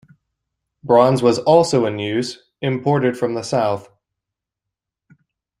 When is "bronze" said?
0.83-1.21